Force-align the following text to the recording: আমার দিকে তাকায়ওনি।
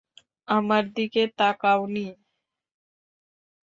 আমার 0.47 0.83
দিকে 0.95 1.21
তাকায়ওনি। 1.37 2.07